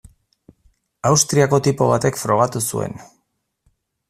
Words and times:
Austriako 1.09 1.59
tipo 1.69 1.91
batek 1.93 2.21
frogatu 2.23 2.63
zuen. 2.71 3.01